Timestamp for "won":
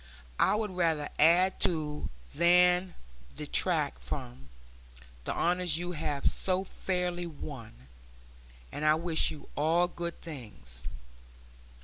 7.27-7.85